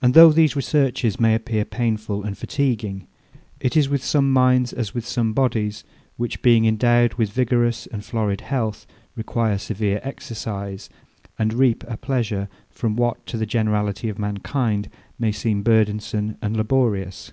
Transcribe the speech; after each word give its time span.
And 0.00 0.14
though 0.14 0.30
these 0.30 0.54
researches 0.54 1.18
may 1.18 1.34
appear 1.34 1.64
painful 1.64 2.22
and 2.22 2.38
fatiguing, 2.38 3.08
it 3.58 3.76
is 3.76 3.88
with 3.88 4.00
some 4.04 4.32
minds 4.32 4.72
as 4.72 4.94
with 4.94 5.04
some 5.04 5.32
bodies, 5.32 5.82
which 6.16 6.40
being 6.40 6.66
endowed 6.66 7.14
with 7.14 7.32
vigorous 7.32 7.88
and 7.88 8.04
florid 8.04 8.42
health, 8.42 8.86
require 9.16 9.58
severe 9.58 9.98
exercise, 10.04 10.88
and 11.36 11.52
reap 11.52 11.82
a 11.88 11.96
pleasure 11.96 12.48
from 12.70 12.94
what, 12.94 13.26
to 13.26 13.36
the 13.36 13.44
generality 13.44 14.08
of 14.08 14.20
mankind, 14.20 14.88
may 15.18 15.32
seem 15.32 15.64
burdensome 15.64 16.36
and 16.40 16.56
laborious. 16.56 17.32